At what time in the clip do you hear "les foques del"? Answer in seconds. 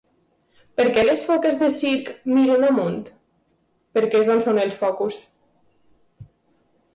1.07-1.69